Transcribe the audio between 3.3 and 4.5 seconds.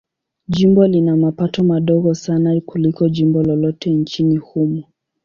lolote nchini